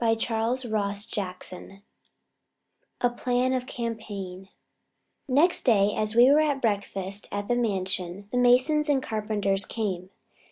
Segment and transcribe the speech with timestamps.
[0.17, 1.83] CHAPTER XIII
[3.01, 4.49] The Plan of Campaign
[5.27, 10.09] Next day, as we were at breakfast at the Mansion, the masons and carpenters came.